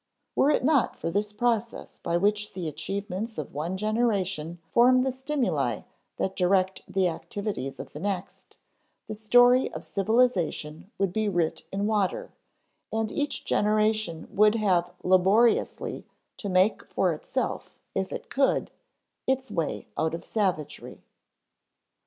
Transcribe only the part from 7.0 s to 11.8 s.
activities of the next, the story of civilization would be writ